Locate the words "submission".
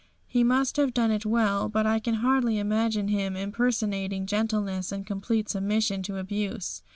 5.49-6.01